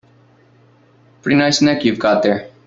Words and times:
Pretty 1.21 1.35
nice 1.37 1.61
neck 1.61 1.85
you've 1.85 1.99
got 1.99 2.23
there. 2.23 2.49